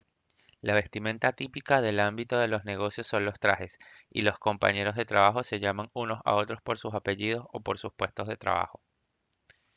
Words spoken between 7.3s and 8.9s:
o por sus puestos de trabajo